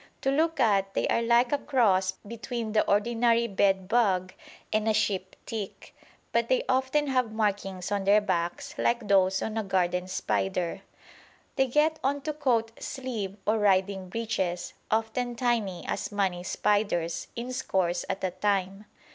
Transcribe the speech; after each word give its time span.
To 0.21 0.31
look 0.31 0.59
at 0.59 0.95
they 0.95 1.07
are 1.09 1.21
like 1.21 1.51
a 1.51 1.59
cross 1.59 2.13
between 2.27 2.71
the 2.71 2.83
ordinary 2.89 3.45
bed 3.45 3.87
bug 3.87 4.33
and 4.73 4.89
a 4.89 4.95
sheep 4.95 5.35
tick, 5.45 5.95
but 6.31 6.49
they 6.49 6.63
often 6.67 7.05
have 7.05 7.31
markings 7.31 7.91
on 7.91 8.05
their 8.05 8.19
backs 8.19 8.73
like 8.79 9.07
those 9.07 9.43
on 9.43 9.59
a 9.59 9.63
garden 9.63 10.07
spider. 10.07 10.81
They 11.55 11.67
get 11.67 11.99
on 12.03 12.21
to 12.21 12.33
coat 12.33 12.71
sleeve 12.81 13.37
or 13.45 13.59
riding 13.59 14.09
breeches, 14.09 14.73
often 14.89 15.35
tiny 15.35 15.85
as 15.87 16.11
money 16.11 16.41
spiders, 16.41 17.27
in 17.35 17.53
scores 17.53 18.03
at 18.09 18.23
a 18.23 18.31
time. 18.31 18.85